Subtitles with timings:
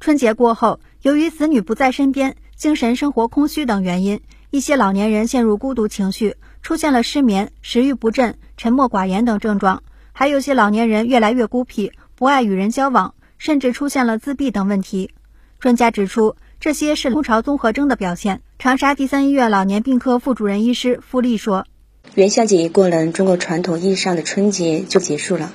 [0.00, 9.82] 春节过后，由于子女不在身边，精神生活空虚等原因，一些老年人陷入孤独情绪，出现了失眠、食欲不振、沉默寡言等症状。
[10.12, 15.10] 还有些老年人越来越孤僻，不爱与人交往，甚至出现了自闭等问题。
[15.58, 18.40] 专家指出，这些是空巢综合征的表现。
[18.58, 21.66] 长沙第三医院老年病科副主任医师付丽说
[22.16, 25.52] ：“元宵节一过了，中国传统意义上的春节就结束了，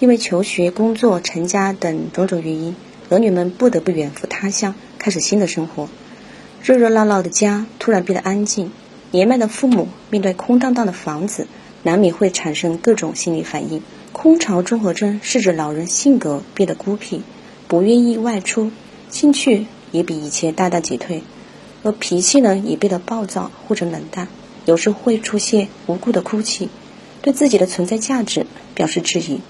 [0.00, 2.76] 因为求学、工作、成家等种种原因。”
[3.10, 5.88] 儿女们不得不远赴他乡，开始新的生活。
[6.62, 8.70] 热热闹闹的家突然变得安静，
[9.10, 11.48] 年迈的父母面对空荡荡的房子，
[11.82, 13.82] 难免会产生各种心理反应。
[14.12, 17.22] 空巢综合征是指老人性格变得孤僻，
[17.66, 18.70] 不愿意外出，
[19.08, 21.24] 兴趣也比以前大大减退，
[21.82, 24.28] 而脾气呢也变得暴躁或者冷淡，
[24.66, 26.68] 有时会出现无故的哭泣，
[27.22, 29.40] 对自己的存在价值表示质疑，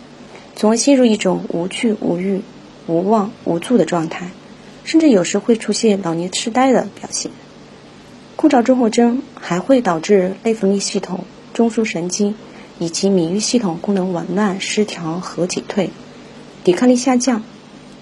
[0.57, 2.41] 从而陷入一种无惧无欲。
[2.91, 4.31] 无望无助的状态，
[4.83, 7.31] 甚至有时会出现老年痴呆的表现。
[8.35, 11.25] 空巢综合征还会导致内分泌系统、
[11.55, 12.35] 中枢神经
[12.81, 15.91] 以及免疫系统功能紊乱、失调和减退，
[16.65, 17.45] 抵抗力下降，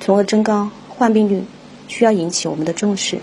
[0.00, 1.44] 从而增高患病率，
[1.86, 3.18] 需要引起我们的重视。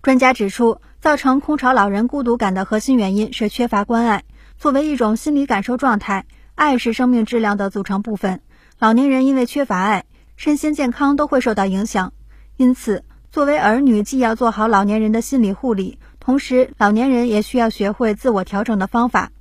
[0.00, 4.24] 专家指出，造成空巢老人孤独感的核心原因是缺乏关爱。
[4.56, 8.40] 作为一种心理感受状态，爱是生命质量的组成部分。
[8.78, 10.04] 老年人因为缺乏爱。
[10.40, 12.14] 身心健康都会受到影响，
[12.56, 19.32] 因此，作为儿女，既要做好老年人的心理护理，同时，老年人也需要学会自我调整的方法。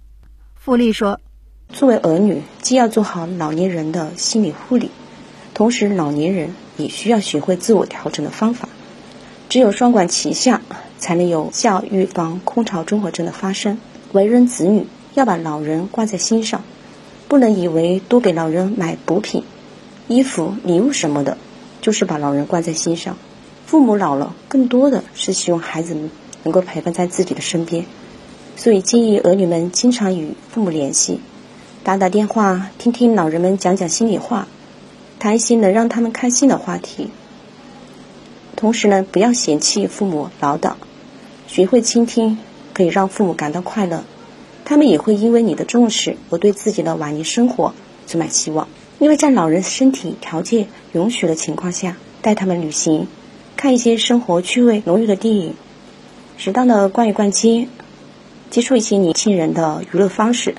[0.55, 1.22] 傅丽说
[1.72, 4.92] ：“作为儿女，既要做好老年人的心理护理，
[5.53, 8.67] 同时，老年人也需要学会自我调整的方法。
[9.47, 10.61] 只有双管齐下，
[10.97, 13.80] 才能有效预防空巢综合症的发生。
[14.11, 16.61] 为人子女，要把老人挂在心上，
[17.30, 19.45] 不能以为多给老人买补品。”
[20.09, 21.38] 衣服、礼物什么的，
[21.81, 23.15] 就是把老人挂在心上。
[23.67, 26.09] 父母老了，更多的是希望孩子们
[26.41, 27.85] 能够陪伴在自己的身边，
[28.55, 31.20] 所以建议儿女们经常与父母联系，
[31.83, 34.47] 打打电话，听听老人们讲讲心里话，
[35.20, 37.11] 谈一些能让他们开心的话题。
[38.55, 40.73] 同时呢，不要嫌弃父母唠叨，
[41.45, 42.39] 学会倾听，
[42.73, 44.03] 可以让父母感到快乐，
[44.65, 47.76] 他们也会因为你的重视而对自己的晚年生活
[48.08, 48.67] 充满希望。
[48.99, 53.08] 因为在老人身体条件允许的情况下，带他们旅行，
[53.55, 55.54] 看一些生活趣味浓郁的电影，
[56.37, 57.70] 适当的逛一逛街，
[58.49, 60.55] 接触一些年轻人的娱乐方式，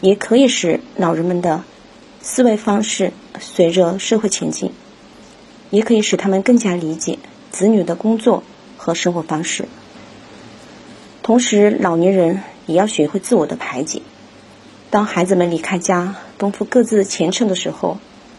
[0.00, 1.62] 也可以使老人们的
[2.20, 4.72] 思维方式随着社会前进，
[5.70, 7.20] 也可以使他们更加理解
[7.52, 8.42] 子女的工作
[8.76, 9.66] 和生活方式。
[11.22, 14.02] 同时，老年人也要学会自我的排解。
[14.90, 17.98] 当孩子们离开家，奔赴各自前程的时候，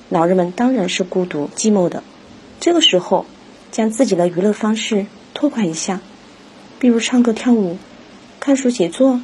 [0.10, 2.04] 老人们当然是孤独寂寞的。
[2.60, 3.26] 这个时候，
[3.72, 6.02] 将自己的娱乐方式拓宽一下，
[6.80, 7.78] 比如唱歌跳舞、
[8.42, 9.22] 看书写作、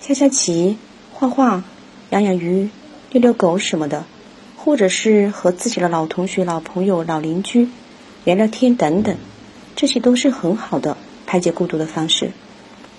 [0.00, 0.78] 下下棋、
[1.12, 1.62] 画画、
[2.10, 2.70] 养养鱼、
[3.12, 4.04] 遛遛狗什么的，
[4.56, 7.68] 或者是和自己的老同学、老朋友、老邻居
[8.24, 9.16] 聊聊天等等，
[9.76, 12.32] 这些都是很好的排解孤独的方式。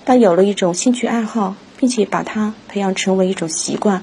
[0.06, 4.02] 当有了一种兴趣爱好，并且把它培养成为一种习惯，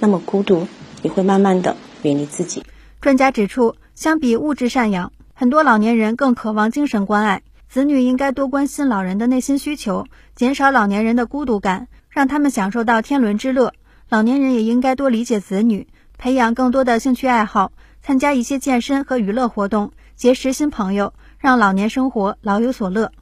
[0.00, 0.66] 那么孤独
[1.02, 2.64] 也会慢慢的远离自己。
[3.00, 7.42] 专家指出，相比物质赡养，很多老年人更渴望精神关爱。
[7.68, 13.74] 子女应该多关心老人的内心需求，减少老年人的孤独感，让他们享受到天伦之乐。
[14.08, 15.86] 老年人也应该多理解子女，
[16.16, 23.12] 培养更多的兴趣爱好，参加一些健身和娱乐活动，结识新朋友，让老年生活老有所乐。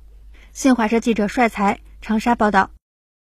[0.53, 2.71] 新华社记者帅才长沙报道。